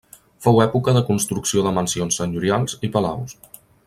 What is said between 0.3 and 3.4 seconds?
Fou època de construcció de mansions senyorials i palaus.